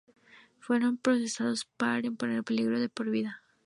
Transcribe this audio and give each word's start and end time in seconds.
Fueron 0.57 0.97
procesadas 0.97 1.65
por 1.77 2.17
"poner 2.17 2.37
en 2.39 2.43
peligro 2.43 2.75
la 2.75 2.89
vida". 3.11 3.43